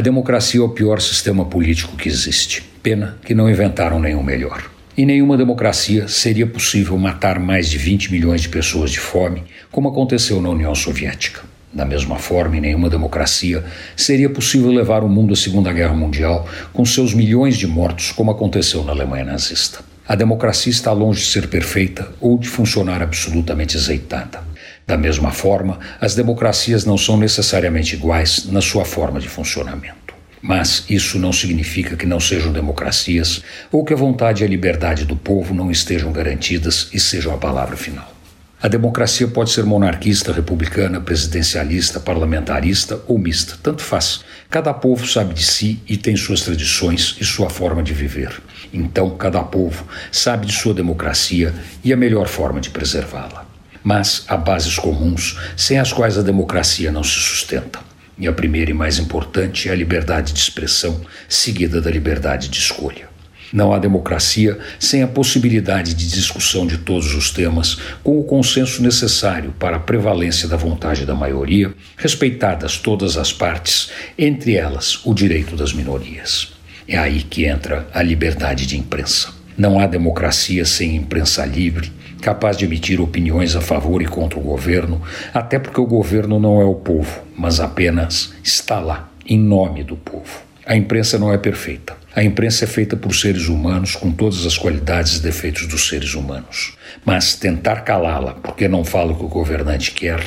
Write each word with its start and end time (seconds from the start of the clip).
A 0.00 0.02
democracia 0.02 0.58
é 0.58 0.62
o 0.62 0.70
pior 0.70 0.98
sistema 0.98 1.44
político 1.44 1.94
que 1.94 2.08
existe. 2.08 2.62
Pena 2.82 3.18
que 3.22 3.34
não 3.34 3.50
inventaram 3.50 4.00
nenhum 4.00 4.22
melhor. 4.22 4.70
Em 4.96 5.04
nenhuma 5.04 5.36
democracia 5.36 6.08
seria 6.08 6.46
possível 6.46 6.96
matar 6.96 7.38
mais 7.38 7.68
de 7.68 7.76
20 7.76 8.10
milhões 8.10 8.40
de 8.40 8.48
pessoas 8.48 8.90
de 8.90 8.98
fome, 8.98 9.44
como 9.70 9.90
aconteceu 9.90 10.40
na 10.40 10.48
União 10.48 10.74
Soviética. 10.74 11.42
Da 11.70 11.84
mesma 11.84 12.16
forma, 12.16 12.56
em 12.56 12.62
nenhuma 12.62 12.88
democracia 12.88 13.62
seria 13.94 14.30
possível 14.30 14.70
levar 14.70 15.04
o 15.04 15.08
mundo 15.08 15.34
à 15.34 15.36
Segunda 15.36 15.70
Guerra 15.70 15.94
Mundial 15.94 16.48
com 16.72 16.82
seus 16.86 17.12
milhões 17.12 17.58
de 17.58 17.66
mortos, 17.66 18.10
como 18.10 18.30
aconteceu 18.30 18.82
na 18.82 18.92
Alemanha 18.92 19.26
nazista. 19.26 19.80
A 20.08 20.14
democracia 20.14 20.72
está 20.72 20.92
longe 20.92 21.20
de 21.20 21.26
ser 21.26 21.48
perfeita 21.48 22.08
ou 22.18 22.38
de 22.38 22.48
funcionar 22.48 23.02
absolutamente 23.02 23.76
azeitada. 23.76 24.48
Da 24.90 24.96
mesma 24.96 25.30
forma, 25.30 25.78
as 26.00 26.16
democracias 26.16 26.84
não 26.84 26.98
são 26.98 27.16
necessariamente 27.16 27.94
iguais 27.94 28.46
na 28.46 28.60
sua 28.60 28.84
forma 28.84 29.20
de 29.20 29.28
funcionamento. 29.28 30.12
Mas 30.42 30.84
isso 30.90 31.16
não 31.16 31.32
significa 31.32 31.94
que 31.94 32.04
não 32.04 32.18
sejam 32.18 32.52
democracias 32.52 33.40
ou 33.70 33.84
que 33.84 33.92
a 33.92 33.96
vontade 33.96 34.42
e 34.42 34.44
a 34.44 34.48
liberdade 34.48 35.04
do 35.04 35.14
povo 35.14 35.54
não 35.54 35.70
estejam 35.70 36.10
garantidas 36.10 36.88
e 36.92 36.98
sejam 36.98 37.32
a 37.32 37.36
palavra 37.36 37.76
final. 37.76 38.12
A 38.60 38.66
democracia 38.66 39.28
pode 39.28 39.52
ser 39.52 39.64
monarquista, 39.64 40.32
republicana, 40.32 41.00
presidencialista, 41.00 42.00
parlamentarista 42.00 43.00
ou 43.06 43.16
mista, 43.16 43.56
tanto 43.62 43.82
faz. 43.82 44.24
Cada 44.50 44.74
povo 44.74 45.06
sabe 45.06 45.34
de 45.34 45.44
si 45.44 45.80
e 45.88 45.96
tem 45.96 46.16
suas 46.16 46.40
tradições 46.40 47.16
e 47.20 47.24
sua 47.24 47.48
forma 47.48 47.80
de 47.80 47.94
viver. 47.94 48.42
Então, 48.72 49.10
cada 49.10 49.40
povo 49.44 49.84
sabe 50.10 50.46
de 50.46 50.52
sua 50.52 50.74
democracia 50.74 51.54
e 51.84 51.92
a 51.92 51.96
melhor 51.96 52.26
forma 52.26 52.60
de 52.60 52.70
preservá-la 52.70 53.49
mas 53.82 54.24
há 54.28 54.36
bases 54.36 54.78
comuns 54.78 55.38
sem 55.56 55.78
as 55.78 55.92
quais 55.92 56.18
a 56.18 56.22
democracia 56.22 56.92
não 56.92 57.02
se 57.02 57.18
sustenta. 57.18 57.80
E 58.18 58.28
a 58.28 58.32
primeira 58.32 58.70
e 58.70 58.74
mais 58.74 58.98
importante 58.98 59.68
é 59.68 59.72
a 59.72 59.74
liberdade 59.74 60.32
de 60.32 60.38
expressão, 60.38 61.00
seguida 61.28 61.80
da 61.80 61.90
liberdade 61.90 62.48
de 62.48 62.58
escolha. 62.58 63.08
Não 63.52 63.72
há 63.72 63.78
democracia 63.78 64.58
sem 64.78 65.02
a 65.02 65.08
possibilidade 65.08 65.94
de 65.94 66.08
discussão 66.08 66.66
de 66.66 66.78
todos 66.78 67.14
os 67.14 67.30
temas, 67.30 67.78
com 68.04 68.18
o 68.18 68.24
consenso 68.24 68.82
necessário 68.82 69.52
para 69.58 69.76
a 69.76 69.80
prevalência 69.80 70.46
da 70.46 70.56
vontade 70.56 71.04
da 71.04 71.14
maioria, 71.14 71.74
respeitadas 71.96 72.76
todas 72.76 73.16
as 73.16 73.32
partes, 73.32 73.90
entre 74.16 74.54
elas 74.54 75.00
o 75.04 75.12
direito 75.12 75.56
das 75.56 75.72
minorias. 75.72 76.52
É 76.86 76.96
aí 76.96 77.22
que 77.22 77.46
entra 77.46 77.88
a 77.92 78.02
liberdade 78.02 78.66
de 78.66 78.76
imprensa. 78.76 79.39
Não 79.60 79.78
há 79.78 79.86
democracia 79.86 80.64
sem 80.64 80.96
imprensa 80.96 81.44
livre, 81.44 81.92
capaz 82.22 82.56
de 82.56 82.64
emitir 82.64 82.98
opiniões 82.98 83.54
a 83.54 83.60
favor 83.60 84.00
e 84.00 84.06
contra 84.06 84.38
o 84.38 84.42
governo, 84.42 85.02
até 85.34 85.58
porque 85.58 85.78
o 85.78 85.86
governo 85.86 86.40
não 86.40 86.62
é 86.62 86.64
o 86.64 86.76
povo, 86.76 87.20
mas 87.36 87.60
apenas 87.60 88.32
está 88.42 88.80
lá, 88.80 89.10
em 89.26 89.38
nome 89.38 89.84
do 89.84 89.98
povo. 89.98 90.40
A 90.64 90.74
imprensa 90.74 91.18
não 91.18 91.30
é 91.30 91.36
perfeita. 91.36 91.94
A 92.16 92.24
imprensa 92.24 92.64
é 92.64 92.66
feita 92.66 92.96
por 92.96 93.14
seres 93.14 93.48
humanos 93.48 93.94
com 93.94 94.10
todas 94.10 94.46
as 94.46 94.56
qualidades 94.56 95.16
e 95.16 95.22
defeitos 95.22 95.66
dos 95.66 95.90
seres 95.90 96.14
humanos. 96.14 96.74
Mas 97.04 97.34
tentar 97.34 97.82
calá-la 97.82 98.32
porque 98.32 98.66
não 98.66 98.82
fala 98.82 99.12
o 99.12 99.16
que 99.16 99.26
o 99.26 99.28
governante 99.28 99.90
quer 99.90 100.26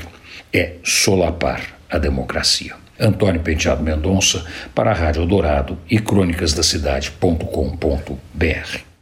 é 0.54 0.74
solapar 0.84 1.80
a 1.90 1.98
democracia. 1.98 2.76
Antônio 3.00 3.42
Penteado 3.42 3.82
Mendonça 3.82 4.46
para 4.76 4.92
a 4.92 4.94
Rádio 4.94 5.26
Dourado 5.26 5.76
e 5.90 5.98
crônicasdacidade.com.br. 5.98 8.93